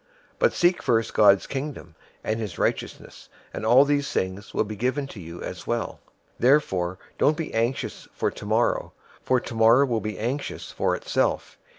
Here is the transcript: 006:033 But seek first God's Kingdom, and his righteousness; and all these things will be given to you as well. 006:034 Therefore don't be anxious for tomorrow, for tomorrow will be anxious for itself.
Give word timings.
006:033 0.39 0.39
But 0.39 0.53
seek 0.53 0.81
first 0.81 1.13
God's 1.13 1.45
Kingdom, 1.45 1.93
and 2.23 2.39
his 2.39 2.57
righteousness; 2.57 3.29
and 3.53 3.63
all 3.63 3.85
these 3.85 4.11
things 4.11 4.51
will 4.51 4.63
be 4.63 4.75
given 4.75 5.05
to 5.05 5.19
you 5.19 5.43
as 5.43 5.67
well. 5.67 5.99
006:034 6.39 6.39
Therefore 6.39 6.97
don't 7.19 7.37
be 7.37 7.53
anxious 7.53 8.07
for 8.11 8.31
tomorrow, 8.31 8.93
for 9.21 9.39
tomorrow 9.39 9.85
will 9.85 10.01
be 10.01 10.17
anxious 10.17 10.71
for 10.71 10.95
itself. 10.95 11.59